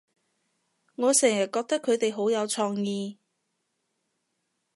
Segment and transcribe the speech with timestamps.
[0.95, 3.19] 我成日覺得佢哋好有創意